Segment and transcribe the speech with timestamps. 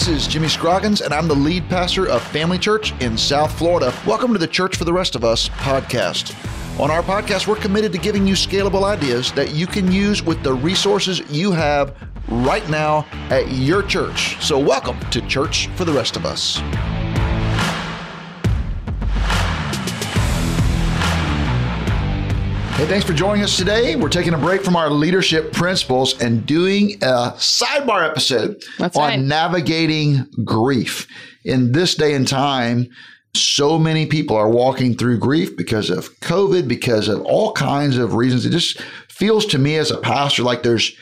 [0.00, 3.92] This is Jimmy Scroggins, and I'm the lead pastor of Family Church in South Florida.
[4.06, 6.34] Welcome to the Church for the Rest of Us podcast.
[6.80, 10.42] On our podcast, we're committed to giving you scalable ideas that you can use with
[10.42, 11.94] the resources you have
[12.28, 14.42] right now at your church.
[14.42, 16.62] So, welcome to Church for the Rest of Us.
[22.80, 23.94] Hey, thanks for joining us today.
[23.94, 29.02] We're taking a break from our leadership principles and doing a sidebar episode That's on
[29.02, 29.20] right.
[29.20, 31.06] navigating grief.
[31.44, 32.88] In this day and time,
[33.34, 38.14] so many people are walking through grief because of COVID, because of all kinds of
[38.14, 38.46] reasons.
[38.46, 40.96] It just feels to me as a pastor like there's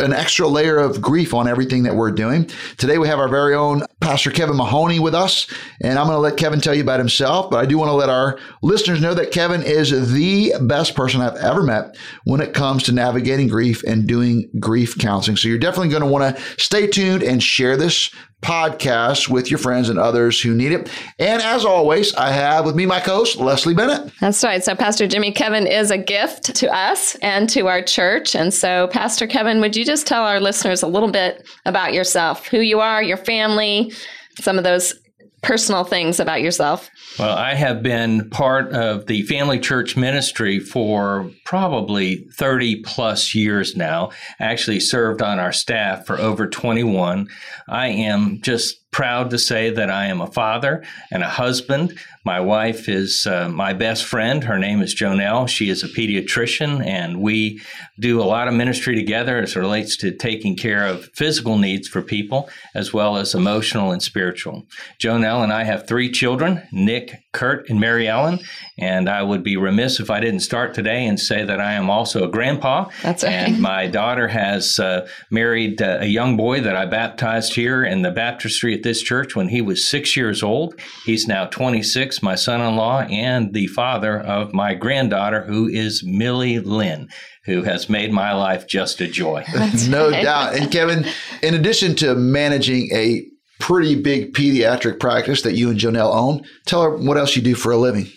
[0.00, 2.50] an extra layer of grief on everything that we're doing.
[2.76, 5.46] Today we have our very own Pastor Kevin Mahoney with us,
[5.80, 7.94] and I'm going to let Kevin tell you about himself, but I do want to
[7.94, 12.54] let our listeners know that Kevin is the best person I've ever met when it
[12.54, 15.36] comes to navigating grief and doing grief counseling.
[15.36, 18.10] So you're definitely going to want to stay tuned and share this
[18.42, 20.90] podcast with your friends and others who need it.
[21.18, 24.12] And as always, I have with me my co-host Leslie Bennett.
[24.20, 24.64] That's right.
[24.64, 28.34] So, Pastor Jimmy Kevin is a gift to us and to our church.
[28.34, 32.46] And so, Pastor Kevin, would you just tell our listeners a little bit about yourself,
[32.46, 33.92] who you are, your family,
[34.40, 34.94] some of those
[35.42, 36.90] personal things about yourself?
[37.18, 43.76] Well, I have been part of the family church ministry for probably 30 plus years
[43.76, 44.10] now.
[44.38, 47.28] Actually served on our staff for over 21.
[47.68, 51.98] I am just proud to say that I am a father and a husband.
[52.24, 54.44] My wife is uh, my best friend.
[54.44, 55.48] Her name is Jonelle.
[55.48, 57.62] She is a pediatrician, and we
[57.98, 61.88] do a lot of ministry together as it relates to taking care of physical needs
[61.88, 64.66] for people as well as emotional and spiritual.
[64.98, 68.40] Jonelle and I have three children Nick, Kurt, and Mary Ellen.
[68.78, 71.90] And I would be remiss if I didn't start today and say that I am
[71.90, 72.88] also a grandpa.
[73.02, 73.32] That's right.
[73.32, 78.02] And my daughter has uh, married uh, a young boy that I baptized here in
[78.02, 80.74] the baptistry at this church when he was six years old.
[81.04, 86.02] He's now 26, my son in law, and the father of my granddaughter, who is
[86.02, 87.08] Millie Lynn,
[87.44, 89.44] who has made my life just a joy.
[89.88, 90.54] no doubt.
[90.54, 91.04] And Kevin,
[91.42, 93.26] in addition to managing a
[93.58, 97.54] pretty big pediatric practice that you and Jonelle own, tell her what else you do
[97.54, 98.10] for a living.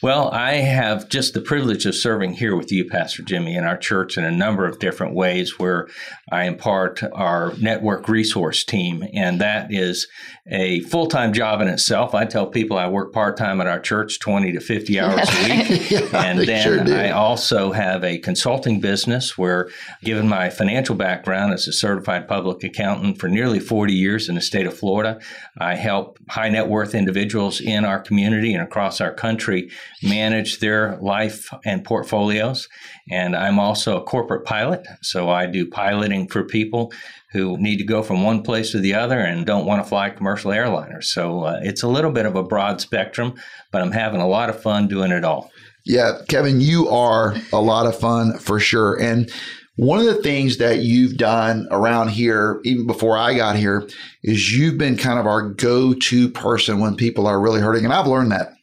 [0.00, 3.76] Well, I have just the privilege of serving here with you, Pastor Jimmy, in our
[3.76, 5.88] church in a number of different ways where
[6.30, 9.04] I impart our network resource team.
[9.12, 10.06] And that is
[10.46, 12.14] a full time job in itself.
[12.14, 15.42] I tell people I work part time at our church, 20 to 50 hours a
[15.42, 15.90] week.
[15.90, 16.96] Yeah, and then sure.
[16.96, 19.68] I also have a consulting business where,
[20.02, 24.40] given my financial background as a certified public accountant for nearly 40 years in the
[24.40, 25.20] state of Florida,
[25.58, 29.70] I help high net worth individuals in our community and across our country
[30.02, 32.68] manage their life and portfolios.
[33.10, 34.86] And I'm also a corporate pilot.
[35.02, 36.92] So I do piloting for people
[37.32, 40.10] who need to go from one place to the other and don't want to fly
[40.10, 41.04] commercial airliners.
[41.04, 43.34] So uh, it's a little bit of a broad spectrum,
[43.70, 45.50] but I'm having a lot of fun doing it all.
[45.84, 49.00] Yeah, Kevin, you are a lot of fun for sure.
[49.00, 49.30] And
[49.76, 53.88] one of the things that you've done around here, even before I got here,
[54.24, 57.84] is you've been kind of our go to person when people are really hurting.
[57.84, 58.57] And I've learned that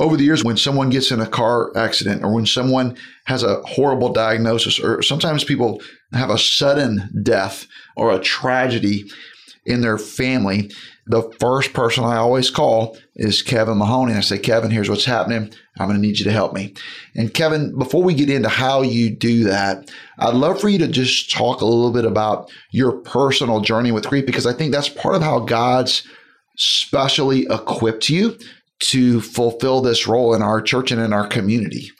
[0.00, 2.96] over the years when someone gets in a car accident or when someone
[3.26, 5.80] has a horrible diagnosis, or sometimes people
[6.12, 7.66] have a sudden death
[7.96, 9.04] or a tragedy
[9.66, 10.70] in their family,
[11.06, 14.12] the first person I always call is Kevin Mahoney.
[14.12, 15.52] And I say, Kevin, here's what's happening.
[15.78, 16.74] I'm going to need you to help me.
[17.14, 20.88] And Kevin, before we get into how you do that, I'd love for you to
[20.88, 24.88] just talk a little bit about your personal journey with grief, because I think that's
[24.88, 26.06] part of how God's
[26.56, 28.38] specially equipped you
[28.80, 31.92] to fulfill this role in our church and in our community.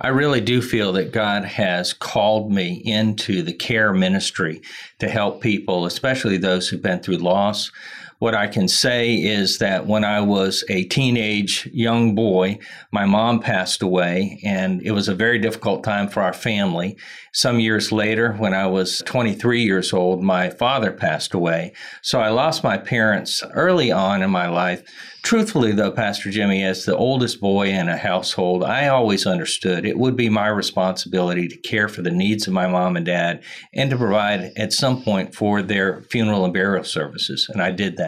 [0.00, 4.62] I really do feel that God has called me into the care ministry
[5.00, 7.72] to help people, especially those who've been through loss.
[8.18, 12.58] What I can say is that when I was a teenage young boy,
[12.90, 16.96] my mom passed away, and it was a very difficult time for our family.
[17.32, 21.74] Some years later, when I was 23 years old, my father passed away.
[22.02, 24.82] So I lost my parents early on in my life.
[25.22, 29.98] Truthfully, though, Pastor Jimmy, as the oldest boy in a household, I always understood it
[29.98, 33.44] would be my responsibility to care for the needs of my mom and dad
[33.74, 37.48] and to provide at some point for their funeral and burial services.
[37.52, 38.07] And I did that.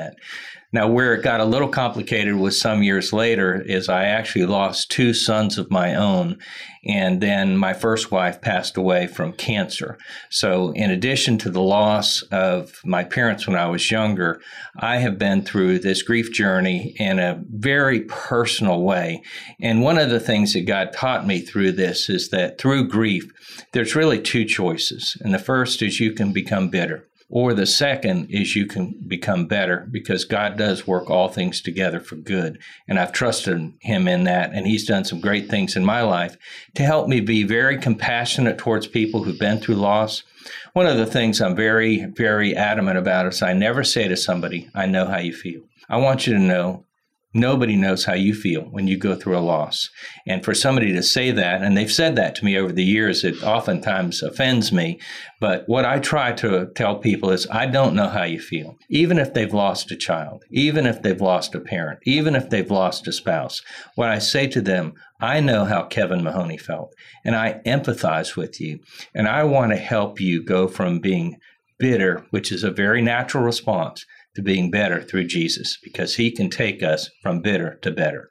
[0.73, 4.91] Now, where it got a little complicated was some years later is I actually lost
[4.91, 6.39] two sons of my own.
[6.87, 9.99] And then my first wife passed away from cancer.
[10.31, 14.41] So, in addition to the loss of my parents when I was younger,
[14.79, 19.23] I have been through this grief journey in a very personal way.
[19.61, 23.31] And one of the things that God taught me through this is that through grief,
[23.73, 25.19] there's really two choices.
[25.21, 29.47] And the first is you can become bitter Or the second is you can become
[29.47, 32.61] better because God does work all things together for good.
[32.89, 34.53] And I've trusted him in that.
[34.53, 36.37] And he's done some great things in my life
[36.75, 40.25] to help me be very compassionate towards people who've been through loss.
[40.73, 44.69] One of the things I'm very, very adamant about is I never say to somebody,
[44.75, 45.61] I know how you feel.
[45.89, 46.85] I want you to know
[47.33, 49.89] Nobody knows how you feel when you go through a loss.
[50.27, 53.23] And for somebody to say that, and they've said that to me over the years,
[53.23, 54.99] it oftentimes offends me.
[55.41, 58.77] But what I try to tell people is I don't know how you feel.
[58.89, 62.71] Even if they've lost a child, even if they've lost a parent, even if they've
[62.71, 63.63] lost a spouse,
[63.95, 66.95] what I say to them, I know how Kevin Mahoney felt,
[67.25, 68.81] and I empathize with you.
[69.15, 71.37] And I want to help you go from being
[71.79, 74.05] bitter, which is a very natural response,
[74.35, 78.31] to being better through Jesus because he can take us from bitter to better.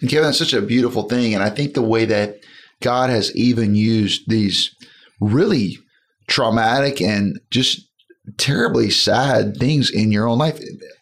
[0.00, 1.34] And Kevin, that's such a beautiful thing.
[1.34, 2.38] And I think the way that
[2.80, 4.74] God has even used these
[5.20, 5.78] really
[6.26, 7.88] traumatic and just
[8.38, 10.58] terribly sad things in your own life.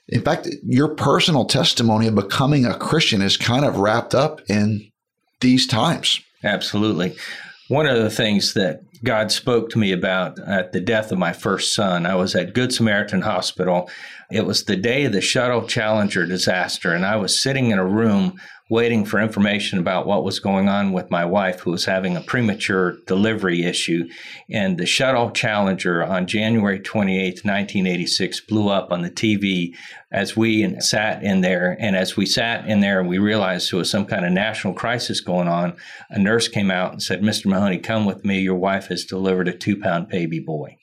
[0.09, 4.91] In fact, your personal testimony of becoming a Christian is kind of wrapped up in
[5.41, 6.21] these times.
[6.45, 7.17] Absolutely.
[7.69, 11.33] One of the things that God spoke to me about at the death of my
[11.33, 12.07] first son.
[12.07, 13.91] I was at Good Samaritan Hospital.
[14.33, 17.85] It was the day of the Shuttle Challenger disaster, and I was sitting in a
[17.85, 18.41] room
[18.71, 22.23] waiting for information about what was going on with my wife, who was having a
[22.23, 24.09] premature delivery issue.
[24.51, 29.75] And the Shuttle Challenger on January 28, 1986, blew up on the TV
[30.11, 31.77] as we sat in there.
[31.79, 34.73] And as we sat in there and we realized there was some kind of national
[34.73, 35.77] crisis going on,
[36.09, 37.47] a nurse came out and said, Mr.
[37.47, 38.41] Mahoney, come with me.
[38.41, 40.79] Your wife has delivered a two pound baby boy.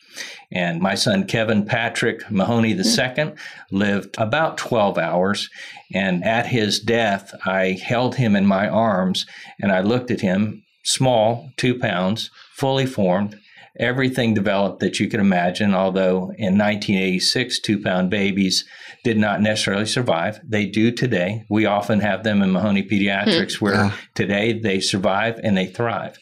[0.52, 3.34] And my son, Kevin Patrick Mahoney II,
[3.72, 5.50] lived about 12 hours.
[5.94, 9.26] And at his death, I held him in my arms
[9.62, 13.40] and I looked at him, small, two pounds, fully formed,
[13.80, 15.74] everything developed that you could imagine.
[15.74, 18.66] Although in 1986, two pound babies
[19.04, 20.40] did not necessarily survive.
[20.44, 21.46] They do today.
[21.50, 23.66] We often have them in Mahoney Pediatrics hmm.
[23.66, 23.94] where yeah.
[24.14, 26.20] today they survive and they thrive.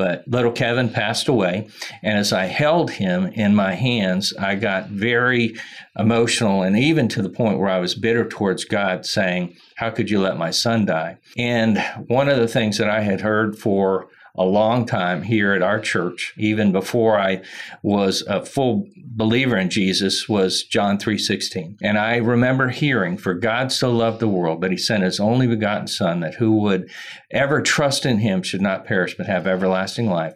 [0.00, 1.68] But little Kevin passed away.
[2.02, 5.56] And as I held him in my hands, I got very
[5.98, 10.08] emotional and even to the point where I was bitter towards God, saying, How could
[10.08, 11.18] you let my son die?
[11.36, 11.76] And
[12.06, 15.80] one of the things that I had heard for a long time here at our
[15.80, 17.42] church, even before I
[17.82, 21.76] was a full believer in Jesus, was John 3:16.
[21.82, 25.46] And I remember hearing, "For God so loved the world that he sent his only
[25.46, 26.88] begotten son that who would
[27.30, 30.34] ever trust in him should not perish but have everlasting life."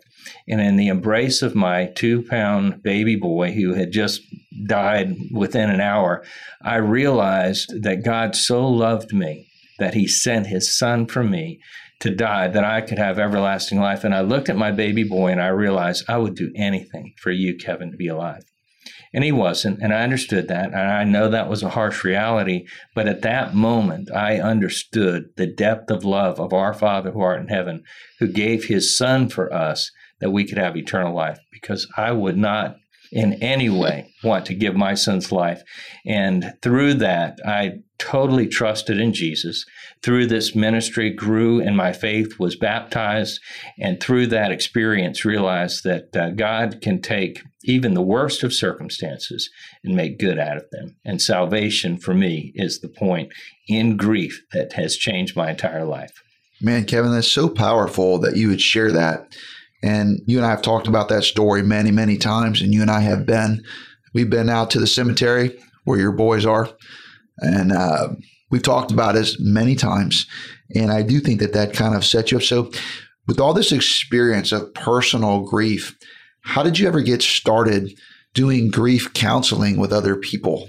[0.49, 4.23] And in the embrace of my two pound baby boy who had just
[4.67, 6.25] died within an hour,
[6.62, 9.46] I realized that God so loved me
[9.79, 11.58] that he sent his son for me
[12.00, 14.05] to die that I could have everlasting life.
[14.05, 17.31] And I looked at my baby boy and I realized I would do anything for
[17.31, 18.43] you, Kevin, to be alive.
[19.14, 19.81] And he wasn't.
[19.81, 20.67] And I understood that.
[20.67, 22.67] And I know that was a harsh reality.
[22.94, 27.41] But at that moment, I understood the depth of love of our Father who art
[27.41, 27.85] in heaven,
[28.19, 31.38] who gave his Son for us that we could have eternal life.
[31.52, 32.76] Because I would not
[33.15, 35.63] in any way want to give my son's life.
[36.05, 39.65] And through that, I totally trusted in Jesus.
[40.03, 43.41] Through this ministry, grew in my faith, was baptized,
[43.79, 49.49] and through that experience, realized that uh, God can take even the worst of circumstances
[49.85, 50.97] and make good out of them.
[51.05, 53.33] And salvation for me is the point
[53.69, 56.13] in grief that has changed my entire life.
[56.61, 59.35] Man, Kevin, that's so powerful that you would share that
[59.84, 62.62] and you and I have talked about that story many, many times.
[62.62, 63.62] And you and I have been,
[64.14, 66.70] we've been out to the cemetery where your boys are.
[67.41, 68.08] And uh,
[68.50, 70.26] we've talked about it many times.
[70.74, 72.44] And I do think that that kind of sets you up.
[72.44, 72.70] So,
[73.26, 75.96] with all this experience of personal grief,
[76.43, 77.98] how did you ever get started
[78.32, 80.69] doing grief counseling with other people?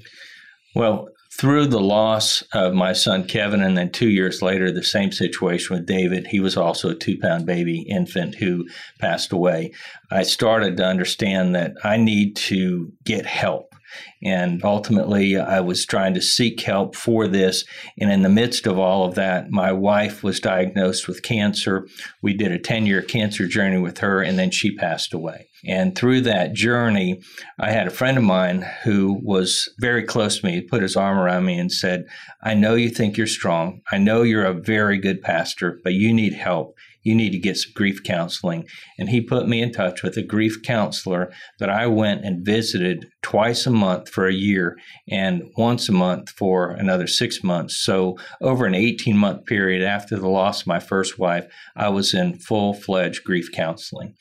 [0.74, 1.08] Well,
[1.38, 5.76] through the loss of my son Kevin, and then two years later, the same situation
[5.76, 6.28] with David.
[6.28, 8.66] He was also a two pound baby infant who
[9.00, 9.74] passed away.
[10.12, 13.76] I started to understand that I need to get help.
[14.24, 17.64] And ultimately, I was trying to seek help for this.
[18.00, 21.88] And in the midst of all of that, my wife was diagnosed with cancer.
[22.22, 25.48] We did a 10 year cancer journey with her, and then she passed away.
[25.68, 27.22] And through that journey,
[27.60, 30.62] I had a friend of mine who was very close to me.
[30.62, 32.06] Put his arm around me and said,
[32.44, 33.82] I know you think you're strong.
[33.92, 37.56] I know you're a very good pastor, but you need help you need to get
[37.56, 38.68] some grief counseling.
[39.00, 43.08] And he put me in touch with a grief counselor that I went and visited
[43.22, 44.76] twice a month for a year
[45.08, 47.78] and once a month for another six months.
[47.78, 52.14] So, over an 18 month period after the loss of my first wife, I was
[52.14, 54.16] in full fledged grief counseling.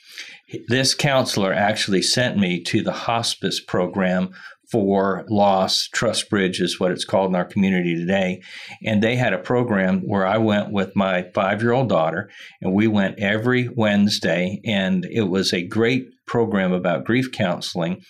[0.68, 4.30] This counselor actually sent me to the hospice program
[4.74, 5.86] for loss.
[5.86, 8.42] Trust Bridge is what it's called in our community today.
[8.84, 12.28] And they had a program where I went with my five year old daughter,
[12.60, 14.60] and we went every Wednesday.
[14.64, 18.02] And it was a great program about grief counseling.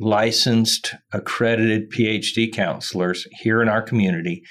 [0.00, 4.42] Licensed, accredited PhD counselors here in our community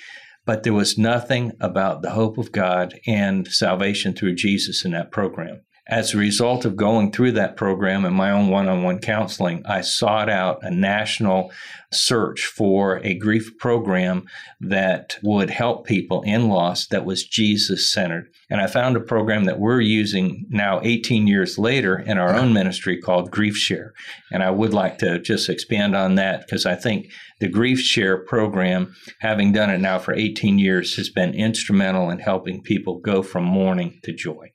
[0.44, 5.12] but there was nothing about the hope of God and salvation through Jesus in that
[5.12, 5.62] program.
[5.88, 9.64] As a result of going through that program and my own one on one counseling,
[9.66, 11.52] I sought out a national
[11.92, 14.26] search for a grief program
[14.60, 18.32] that would help people in loss that was Jesus centered.
[18.48, 22.54] And I found a program that we're using now 18 years later in our own
[22.54, 23.94] ministry called Grief Share.
[24.32, 28.18] And I would like to just expand on that because I think the Grief Share
[28.18, 33.24] program, having done it now for 18 years, has been instrumental in helping people go
[33.24, 34.52] from mourning to joy.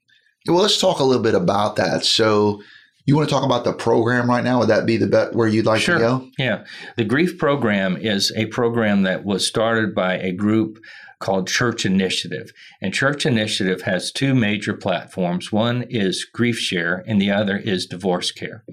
[0.47, 2.05] Well, let's talk a little bit about that.
[2.05, 2.63] So,
[3.07, 4.59] you want to talk about the program right now?
[4.59, 5.95] Would that be the bet where you'd like sure.
[5.95, 6.31] to go?
[6.39, 6.65] Yeah.
[6.97, 10.81] The Grief Program is a program that was started by a group
[11.19, 12.51] called Church Initiative.
[12.83, 15.51] And Church Initiative has two major platforms.
[15.51, 18.65] One is Grief Share, and the other is Divorce Care.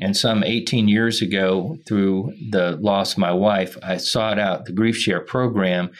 [0.00, 4.72] And some 18 years ago, through the loss of my wife, I sought out the
[4.72, 5.90] Grief Share program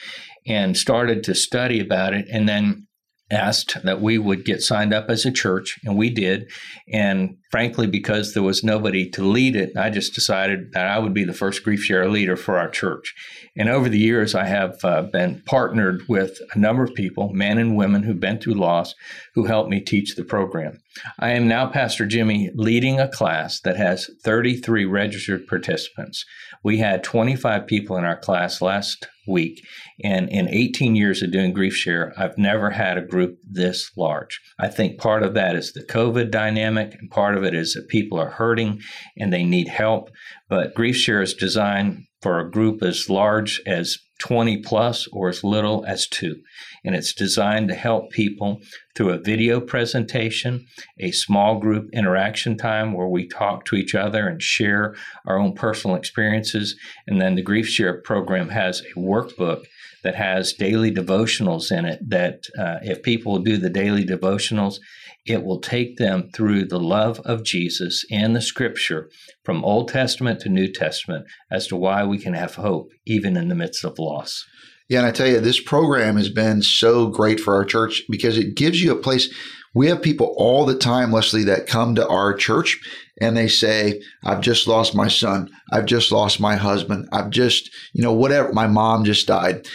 [0.47, 2.26] and started to study about it.
[2.30, 2.88] And then
[3.30, 6.50] asked that we would get signed up as a church, and we did.
[6.90, 11.12] And frankly, because there was nobody to lead it, I just decided that I would
[11.12, 13.14] be the first grief share leader for our church.
[13.56, 17.58] And over the years, I have uh, been partnered with a number of people, men
[17.58, 18.94] and women who've been through loss,
[19.35, 20.80] who helped me teach the program.
[21.18, 26.25] I am now, Pastor Jimmy, leading a class that has 33 registered participants.
[26.62, 29.64] We had 25 people in our class last week.
[30.02, 34.40] And in 18 years of doing Grief Share, I've never had a group this large.
[34.58, 37.88] I think part of that is the COVID dynamic, and part of it is that
[37.88, 38.80] people are hurting
[39.16, 40.11] and they need help.
[40.49, 45.44] But Grief Share is designed for a group as large as 20 plus or as
[45.44, 46.37] little as two.
[46.84, 48.60] And it's designed to help people
[48.96, 50.66] through a video presentation,
[50.98, 54.96] a small group interaction time where we talk to each other and share
[55.26, 56.76] our own personal experiences.
[57.06, 59.64] And then the Grief Share program has a workbook
[60.02, 64.78] that has daily devotionals in it that uh, if people do the daily devotionals,
[65.26, 69.10] it will take them through the love of Jesus and the scripture
[69.44, 73.48] from Old Testament to New Testament as to why we can have hope even in
[73.48, 74.44] the midst of loss.
[74.88, 78.38] Yeah, and I tell you, this program has been so great for our church because
[78.38, 79.32] it gives you a place.
[79.75, 82.80] We have people all the time, Leslie, that come to our church
[83.20, 85.50] and they say, I've just lost my son.
[85.70, 87.06] I've just lost my husband.
[87.12, 88.50] I've just, you know, whatever.
[88.54, 89.66] My mom just died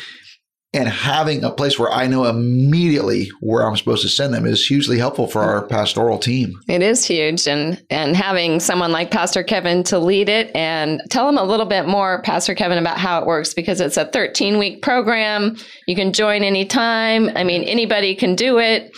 [0.74, 4.66] and having a place where I know immediately where I'm supposed to send them is
[4.66, 6.60] hugely helpful for our pastoral team.
[6.68, 11.26] It is huge and and having someone like Pastor Kevin to lead it and tell
[11.26, 14.58] them a little bit more Pastor Kevin about how it works because it's a 13
[14.58, 15.56] week program.
[15.88, 17.30] You can join anytime.
[17.36, 18.92] I mean anybody can do it.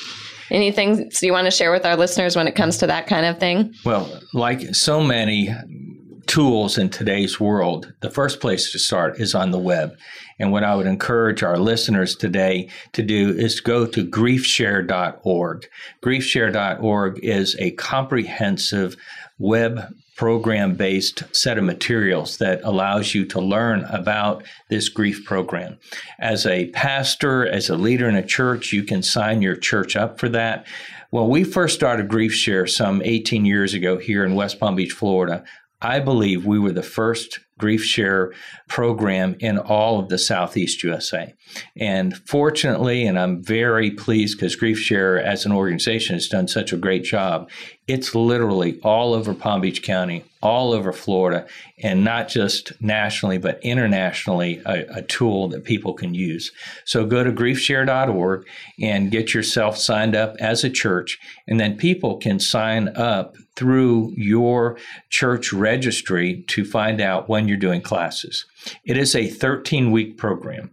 [0.51, 3.25] Anything so you want to share with our listeners when it comes to that kind
[3.25, 3.73] of thing?
[3.83, 5.53] Well, like so many
[6.27, 9.95] tools in today's world, the first place to start is on the web.
[10.39, 15.67] And what I would encourage our listeners today to do is go to griefshare.org.
[16.03, 18.97] Griefshare.org is a comprehensive
[19.39, 25.77] web program based set of materials that allows you to learn about this grief program.
[26.19, 30.19] As a pastor, as a leader in a church, you can sign your church up
[30.19, 30.65] for that.
[31.09, 34.91] When we first started Grief Share some 18 years ago here in West Palm Beach,
[34.91, 35.43] Florida,
[35.81, 38.33] I believe we were the first grief share
[38.67, 41.33] program in all of the Southeast USA.
[41.77, 46.73] And fortunately, and I'm very pleased because Grief Share as an organization has done such
[46.73, 47.49] a great job,
[47.87, 51.45] it's literally all over Palm Beach County, all over Florida,
[51.83, 56.51] and not just nationally, but internationally, a, a tool that people can use.
[56.83, 58.47] So go to griefshare.org
[58.81, 64.13] and get yourself signed up as a church, and then people can sign up through
[64.17, 64.77] your
[65.09, 68.45] church registry to find out when you're doing classes.
[68.83, 70.71] It is a 13 week program.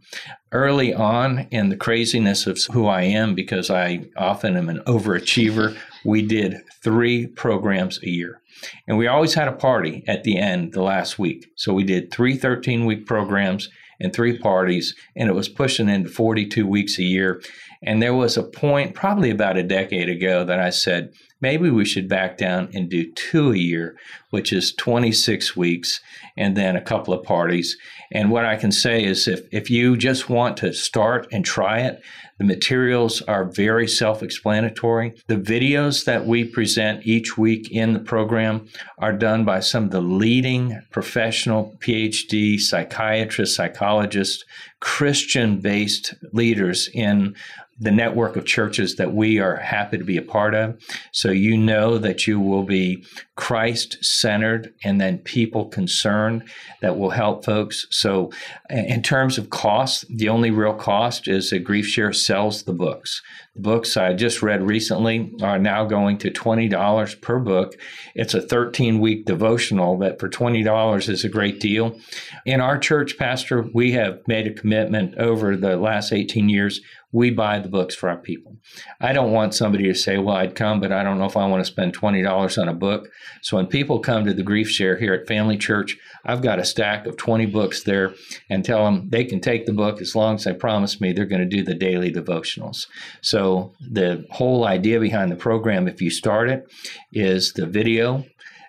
[0.50, 5.76] Early on in the craziness of who I am, because I often am an overachiever,
[6.04, 8.40] we did three programs a year.
[8.86, 11.50] And we always had a party at the end the last week.
[11.56, 13.68] So we did three 13 week programs
[14.00, 17.40] and three parties, and it was pushing into 42 weeks a year.
[17.82, 21.12] And there was a point, probably about a decade ago, that I said,
[21.42, 23.96] maybe we should back down and do two a year,
[24.30, 26.00] which is 26 weeks
[26.36, 27.76] and then a couple of parties.
[28.10, 31.80] And what I can say is if, if you just want to start and try
[31.80, 32.02] it,
[32.42, 35.14] The materials are very self explanatory.
[35.28, 38.66] The videos that we present each week in the program
[38.98, 44.44] are done by some of the leading professional PhD psychiatrists, psychologists,
[44.80, 47.36] Christian based leaders in
[47.82, 50.80] the network of churches that we are happy to be a part of.
[51.10, 56.44] So you know that you will be Christ centered and then people concerned
[56.80, 57.86] that will help folks.
[57.90, 58.30] So,
[58.70, 63.20] in terms of cost, the only real cost is that GriefShare sells the books.
[63.54, 67.74] The books I just read recently are now going to $20 per book.
[68.14, 71.98] It's a 13 week devotional that for $20 is a great deal.
[72.46, 76.80] In our church, Pastor, we have made a commitment over the last 18 years
[77.12, 78.56] we buy the books for our people.
[79.00, 81.46] I don't want somebody to say, well, I'd come, but I don't know if I
[81.46, 83.08] want to spend $20 on a book.
[83.42, 86.64] So when people come to the grief share here at Family Church, I've got a
[86.64, 88.14] stack of 20 books there
[88.48, 91.26] and tell them they can take the book as long as they promise me they're
[91.26, 92.86] going to do the daily devotionals.
[93.20, 96.66] So the whole idea behind the program, if you start it,
[97.12, 98.24] is the video,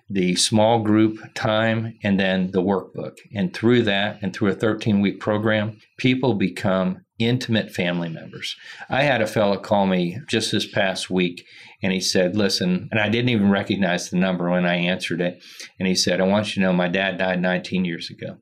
[0.10, 3.18] the small group time, and then the workbook.
[3.34, 8.56] And through that, and through a 13 week program, people become intimate family members.
[8.90, 11.46] I had a fellow call me just this past week
[11.82, 15.44] and he said, Listen, and I didn't even recognize the number when I answered it.
[15.80, 18.38] And he said, I want you to know my dad died 19 years ago.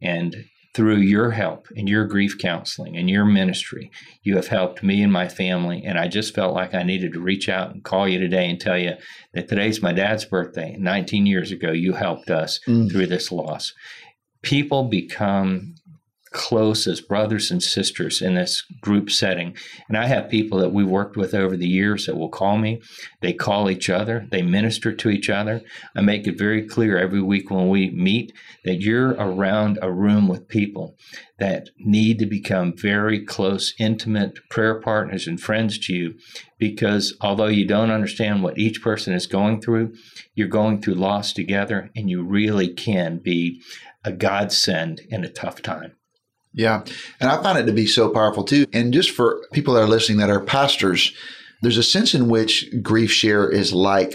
[0.00, 3.90] And through your help and your grief counseling and your ministry,
[4.22, 5.82] you have helped me and my family.
[5.84, 8.58] And I just felt like I needed to reach out and call you today and
[8.58, 8.92] tell you
[9.34, 10.76] that today's my dad's birthday.
[10.78, 12.90] 19 years ago, you helped us mm.
[12.90, 13.74] through this loss.
[14.42, 15.74] People become
[16.32, 19.56] close as brothers and sisters in this group setting.
[19.88, 22.80] And I have people that we've worked with over the years that will call me.
[23.20, 25.62] They call each other, they minister to each other.
[25.96, 28.32] I make it very clear every week when we meet
[28.64, 30.96] that you're around a room with people
[31.38, 36.14] that need to become very close, intimate prayer partners and friends to you
[36.58, 39.92] because although you don't understand what each person is going through,
[40.36, 43.60] you're going through loss together and you really can be
[44.04, 45.96] a godsend in a tough time.
[46.54, 46.84] Yeah.
[47.20, 48.66] And I find it to be so powerful too.
[48.72, 51.12] And just for people that are listening that are pastors,
[51.62, 54.14] there's a sense in which grief share is like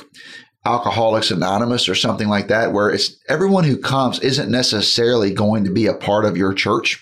[0.66, 5.72] Alcoholics Anonymous or something like that, where it's everyone who comes isn't necessarily going to
[5.72, 7.02] be a part of your church,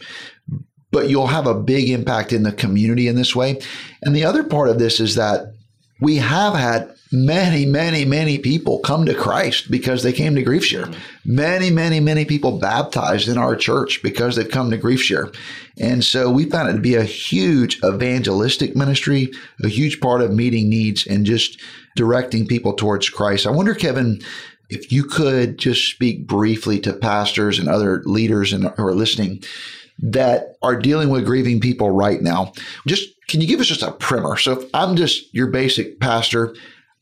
[0.91, 3.59] but you'll have a big impact in the community in this way.
[4.03, 5.53] And the other part of this is that
[5.99, 10.85] we have had many, many, many people come to Christ because they came to GriefShare.
[10.85, 11.35] Mm-hmm.
[11.35, 15.31] Many, many, many people baptized in our church because they've come to grief share.
[15.79, 19.31] And so we found it to be a huge evangelistic ministry,
[19.63, 21.59] a huge part of meeting needs and just
[21.95, 23.47] directing people towards Christ.
[23.47, 24.21] I wonder, Kevin,
[24.69, 29.43] if you could just speak briefly to pastors and other leaders and who are listening
[29.99, 32.51] that are dealing with grieving people right now.
[32.85, 34.37] Just can you give us just a primer?
[34.37, 36.55] So if I'm just your basic pastor,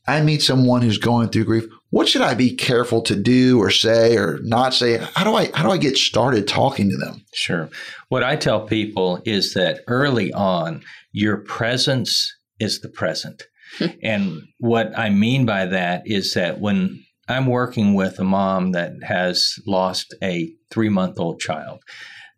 [0.06, 3.70] I meet someone who's going through grief, what should I be careful to do or
[3.70, 4.98] say or not say?
[5.14, 7.24] How do I how do I get started talking to them?
[7.32, 7.70] Sure.
[8.08, 13.44] What I tell people is that early on, your presence is the present.
[13.78, 13.86] Hmm.
[14.02, 18.92] and what I mean by that is that when I'm working with a mom that
[19.02, 21.80] has lost a 3-month-old child,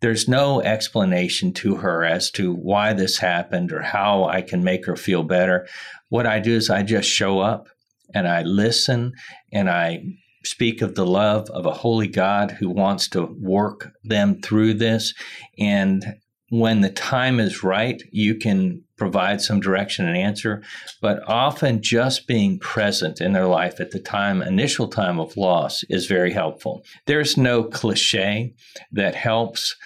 [0.00, 4.86] there's no explanation to her as to why this happened or how I can make
[4.86, 5.66] her feel better
[6.08, 7.68] what I do is I just show up
[8.14, 9.12] and I listen
[9.52, 10.02] and I
[10.44, 15.12] speak of the love of a holy God who wants to work them through this.
[15.58, 16.04] And
[16.50, 20.62] when the time is right, you can provide some direction and answer,
[21.02, 25.82] but often just being present in their life at the time, initial time of loss,
[25.90, 26.82] is very helpful.
[27.06, 28.54] There's no cliche
[28.92, 29.76] that helps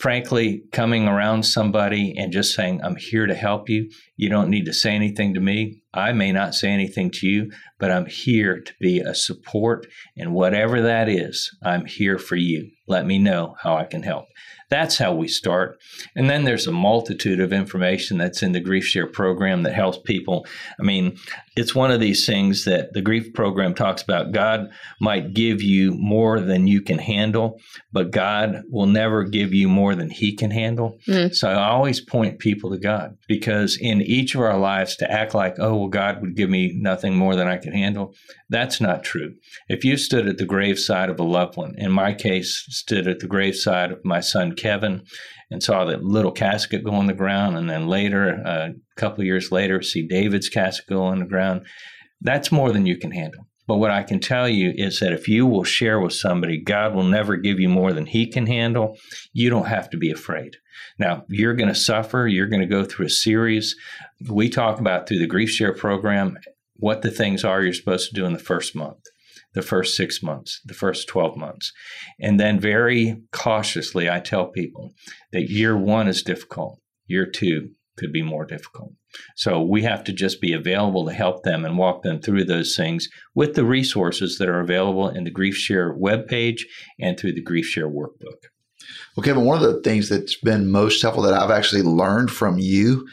[0.00, 3.90] frankly, coming around somebody and just saying, I'm here to help you.
[4.16, 5.82] You don't need to say anything to me.
[5.92, 9.86] I may not say anything to you, but I'm here to be a support.
[10.16, 12.70] And whatever that is, I'm here for you.
[12.88, 14.24] Let me know how I can help.
[14.70, 15.78] That's how we start.
[16.16, 20.46] And then there's a multitude of information that's in the GriefShare program that helps people.
[20.78, 21.18] I mean,
[21.56, 24.32] it's one of these things that the grief program talks about.
[24.32, 27.60] God might give you more than you can handle,
[27.92, 30.98] but God will never give you more than He can handle.
[31.08, 31.34] Mm.
[31.34, 35.34] So I always point people to God because in each of our lives, to act
[35.34, 38.14] like, oh, well, God would give me nothing more than I can handle,
[38.48, 39.34] that's not true.
[39.68, 43.20] If you stood at the graveside of a loved one, in my case, stood at
[43.20, 45.04] the graveside of my son Kevin,
[45.50, 49.24] and saw the little casket go on the ground, and then later, uh, a couple
[49.24, 51.66] years later, see David's casket go on the ground.
[52.20, 53.46] That's more than you can handle.
[53.66, 56.94] But what I can tell you is that if you will share with somebody, God
[56.94, 58.96] will never give you more than He can handle.
[59.32, 60.56] You don't have to be afraid.
[60.98, 62.26] Now, you're going to suffer.
[62.26, 63.76] You're going to go through a series.
[64.28, 66.38] We talk about through the Grief Share program
[66.74, 69.04] what the things are you're supposed to do in the first month
[69.54, 71.72] the first six months, the first 12 months.
[72.20, 74.92] And then very cautiously, I tell people
[75.32, 78.92] that year one is difficult, year two could be more difficult.
[79.36, 82.76] So we have to just be available to help them and walk them through those
[82.76, 86.62] things with the resources that are available in the Grief Share webpage
[86.98, 88.46] and through the Grief Share workbook.
[89.16, 92.58] Well, Kevin, one of the things that's been most helpful that I've actually learned from
[92.58, 93.06] you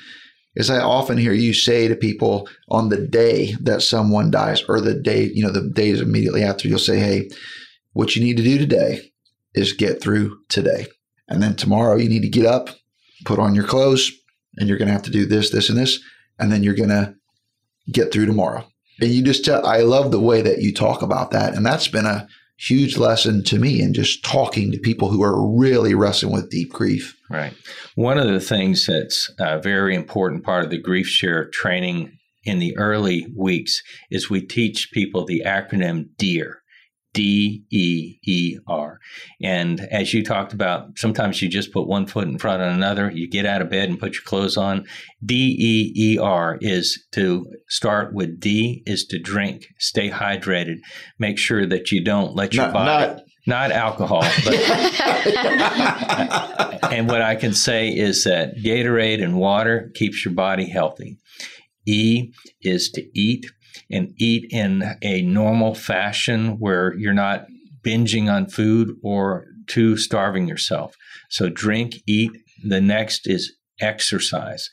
[0.58, 4.82] is I often hear you say to people on the day that someone dies or
[4.82, 7.30] the day, you know, the days immediately after, you'll say, Hey,
[7.94, 9.12] what you need to do today
[9.54, 10.88] is get through today.
[11.28, 12.70] And then tomorrow you need to get up,
[13.24, 14.12] put on your clothes,
[14.58, 16.00] and you're going to have to do this, this, and this.
[16.40, 17.14] And then you're going to
[17.92, 18.66] get through tomorrow.
[19.00, 21.54] And you just tell, I love the way that you talk about that.
[21.54, 25.58] And that's been a huge lesson to me in just talking to people who are
[25.58, 27.16] really wrestling with deep grief.
[27.30, 27.54] Right.
[27.96, 32.60] One of the things that's a very important part of the grief share training in
[32.60, 36.62] the early weeks is we teach people the acronym DEER.
[37.18, 39.00] D E E R.
[39.42, 43.10] And as you talked about, sometimes you just put one foot in front of another.
[43.12, 44.86] You get out of bed and put your clothes on.
[45.26, 50.76] D E E R is to start with D is to drink, stay hydrated,
[51.18, 53.14] make sure that you don't let your Not- body.
[53.14, 54.54] not- not alcohol, but
[56.92, 61.18] and what I can say is that Gatorade and water keeps your body healthy.
[61.86, 63.46] E is to eat
[63.92, 67.46] and eat in a normal fashion where you're not
[67.82, 70.96] binging on food or too starving yourself.
[71.30, 72.32] So drink, eat.
[72.64, 74.70] The next is exercise.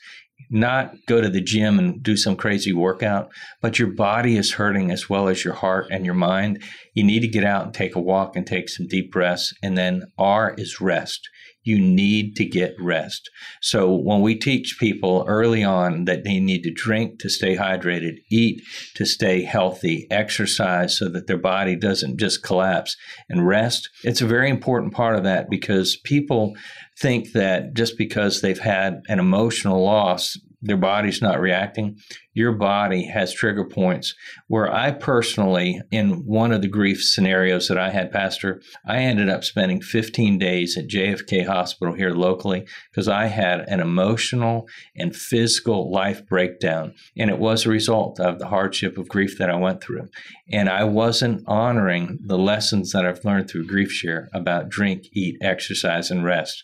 [0.49, 4.91] Not go to the gym and do some crazy workout, but your body is hurting
[4.91, 6.61] as well as your heart and your mind.
[6.93, 9.53] You need to get out and take a walk and take some deep breaths.
[9.63, 11.29] And then R is rest
[11.65, 13.29] you need to get rest.
[13.61, 18.19] So when we teach people early on that they need to drink to stay hydrated,
[18.31, 18.61] eat
[18.93, 22.95] to stay healthy, exercise so that their body doesn't just collapse,
[23.27, 26.55] and rest, it's a very important part of that because people
[26.97, 31.97] think that just because they've had an emotional loss, their body's not reacting.
[32.33, 34.15] Your body has trigger points
[34.47, 39.29] where I personally, in one of the grief scenarios that I had, Pastor, I ended
[39.29, 45.15] up spending 15 days at JFK Hospital here locally because I had an emotional and
[45.15, 46.95] physical life breakdown.
[47.15, 50.07] And it was a result of the hardship of grief that I went through.
[50.51, 55.37] And I wasn't honoring the lessons that I've learned through Grief Share about drink, eat,
[55.41, 56.63] exercise, and rest.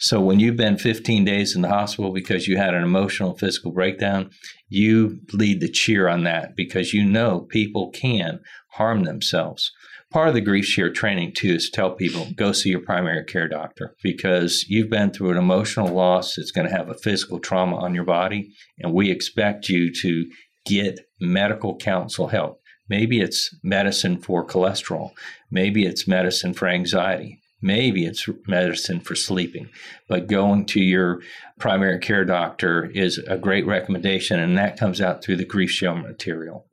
[0.00, 3.70] So when you've been 15 days in the hospital because you had an emotional physical
[3.70, 4.30] breakdown,
[4.70, 9.70] you lead the cheer on that because you know people can harm themselves.
[10.10, 13.24] Part of the grief share training too is to tell people go see your primary
[13.24, 17.38] care doctor because you've been through an emotional loss that's going to have a physical
[17.38, 20.24] trauma on your body and we expect you to
[20.64, 22.60] get medical counsel help.
[22.88, 25.12] Maybe it's medicine for cholesterol.
[25.50, 27.39] Maybe it's medicine for anxiety.
[27.62, 29.68] Maybe it's medicine for sleeping,
[30.08, 31.20] but going to your
[31.58, 35.94] primary care doctor is a great recommendation, and that comes out through the grief share
[35.94, 36.66] material.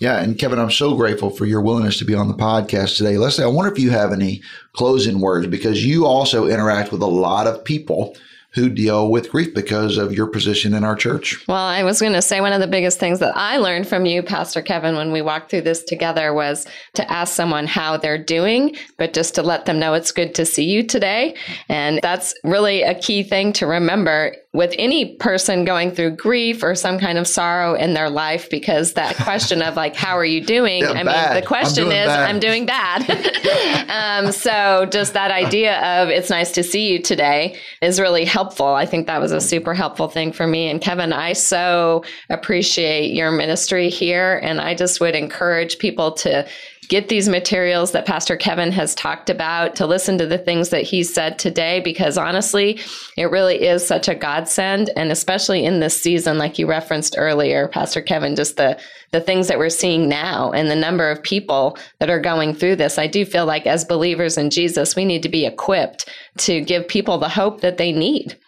[0.00, 3.18] Yeah, and Kevin, I'm so grateful for your willingness to be on the podcast today.
[3.18, 7.06] Leslie, I wonder if you have any closing words because you also interact with a
[7.06, 8.16] lot of people
[8.54, 11.46] who deal with grief because of your position in our church.
[11.46, 14.06] Well, I was going to say one of the biggest things that I learned from
[14.06, 18.22] you, Pastor Kevin, when we walked through this together was to ask someone how they're
[18.22, 21.36] doing, but just to let them know it's good to see you today.
[21.68, 26.74] And that's really a key thing to remember with any person going through grief or
[26.74, 30.44] some kind of sorrow in their life, because that question of like, how are you
[30.44, 30.80] doing?
[30.80, 31.34] Yeah, I bad.
[31.34, 32.28] mean, the question I'm is, bad.
[32.28, 33.86] I'm doing bad.
[34.26, 38.39] um, so just that idea of it's nice to see you today is really helpful.
[38.74, 40.68] I think that was a super helpful thing for me.
[40.70, 44.40] And Kevin, I so appreciate your ministry here.
[44.42, 46.46] And I just would encourage people to
[46.90, 50.82] get these materials that Pastor Kevin has talked about, to listen to the things that
[50.82, 52.80] he said today, because honestly,
[53.16, 54.90] it really is such a godsend.
[54.96, 58.78] And especially in this season, like you referenced earlier, Pastor Kevin, just the
[59.12, 62.76] the things that we're seeing now and the number of people that are going through
[62.76, 62.98] this.
[62.98, 66.86] I do feel like as believers in Jesus, we need to be equipped to give
[66.86, 68.38] people the hope that they need.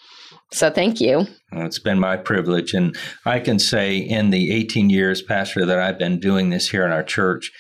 [0.53, 1.27] So thank you.
[1.51, 2.75] Well, It's been my privilege.
[2.75, 6.85] And I can say, in the 18 years, Pastor, that I've been doing this here
[6.85, 7.51] in our church,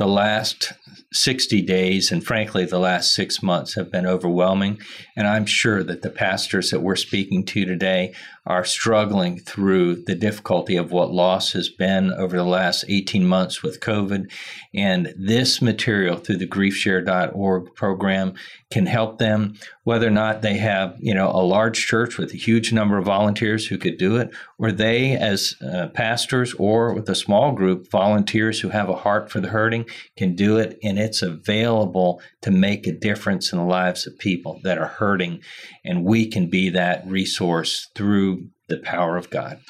[0.00, 0.72] the last
[1.12, 4.80] 60 days and frankly the last six months have been overwhelming.
[5.14, 8.14] And I'm sure that the pastors that we're speaking to today
[8.50, 13.62] are struggling through the difficulty of what loss has been over the last 18 months
[13.62, 14.28] with COVID.
[14.74, 18.34] And this material through the griefshare.org program
[18.72, 22.36] can help them, whether or not they have, you know, a large church with a
[22.36, 27.08] huge number of volunteers who could do it, or they as uh, pastors or with
[27.08, 29.86] a small group, volunteers who have a heart for the hurting
[30.16, 30.76] can do it.
[30.82, 35.40] And it's available to make a difference in the lives of people that are hurting.
[35.84, 39.60] And we can be that resource through the power of God.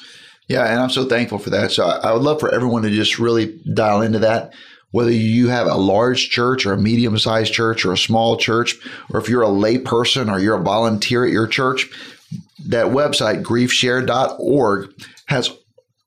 [0.47, 1.71] Yeah, and I'm so thankful for that.
[1.71, 4.53] So I would love for everyone to just really dial into that.
[4.91, 8.75] Whether you have a large church or a medium sized church or a small church,
[9.09, 11.89] or if you're a lay person or you're a volunteer at your church,
[12.67, 14.93] that website, griefshare.org,
[15.27, 15.49] has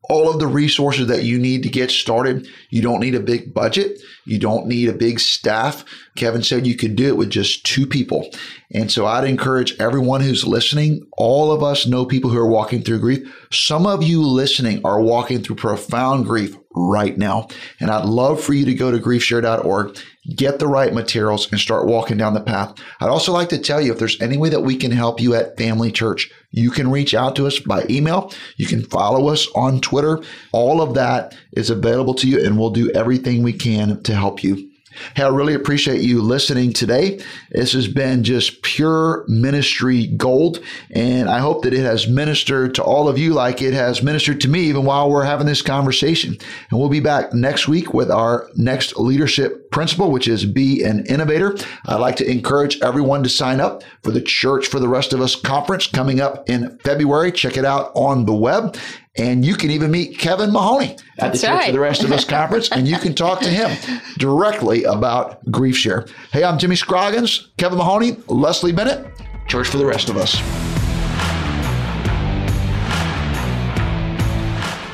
[0.08, 2.46] all of the resources that you need to get started.
[2.70, 4.00] You don't need a big budget.
[4.26, 5.84] You don't need a big staff.
[6.16, 8.30] Kevin said you could do it with just two people.
[8.72, 11.06] And so I'd encourage everyone who's listening.
[11.12, 13.46] All of us know people who are walking through grief.
[13.50, 17.48] Some of you listening are walking through profound grief right now.
[17.80, 19.98] And I'd love for you to go to griefshare.org,
[20.34, 22.74] get the right materials and start walking down the path.
[23.00, 25.34] I'd also like to tell you if there's any way that we can help you
[25.34, 28.32] at Family Church, you can reach out to us by email.
[28.56, 30.22] You can follow us on Twitter.
[30.52, 34.44] All of that is available to you and we'll do everything we can to help
[34.44, 34.70] you.
[35.14, 37.20] Hey, I really appreciate you listening today.
[37.50, 42.82] This has been just pure ministry gold, and I hope that it has ministered to
[42.82, 46.36] all of you like it has ministered to me even while we're having this conversation.
[46.70, 51.04] And we'll be back next week with our next leadership principle, which is be an
[51.06, 51.56] innovator.
[51.86, 55.20] I'd like to encourage everyone to sign up for the Church for the Rest of
[55.20, 57.32] Us conference coming up in February.
[57.32, 58.76] Check it out on the web.
[59.16, 61.66] And you can even meet Kevin Mahoney at That's the Church right.
[61.66, 63.70] for the Rest of Us conference, and you can talk to him
[64.18, 66.06] directly about Grief Share.
[66.32, 69.06] Hey, I'm Jimmy Scroggins, Kevin Mahoney, Leslie Bennett,
[69.46, 70.34] Church for the Rest of Us.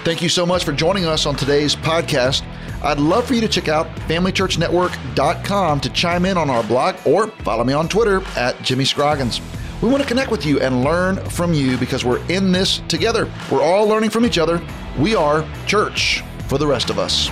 [0.05, 2.43] Thank you so much for joining us on today's podcast.
[2.83, 7.29] I'd love for you to check out FamilyChurchNetwork.com to chime in on our blog or
[7.29, 9.41] follow me on Twitter at Jimmy Scroggins.
[9.83, 13.33] We want to connect with you and learn from you because we're in this together.
[13.51, 14.61] We're all learning from each other.
[14.99, 17.31] We are church for the rest of us.